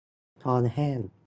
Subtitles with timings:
[0.43, 0.99] คอแห้ง